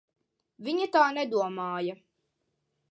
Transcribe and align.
Viņa 0.69 0.87
tā 0.95 1.03
nedomāja. 1.19 1.97